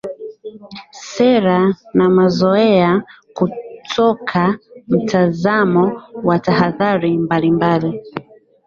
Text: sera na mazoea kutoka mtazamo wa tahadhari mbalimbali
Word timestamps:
sera 1.03 1.59
na 1.93 2.07
mazoea 2.09 3.03
kutoka 3.33 4.57
mtazamo 4.87 6.01
wa 6.23 6.39
tahadhari 6.39 7.17
mbalimbali 7.17 8.01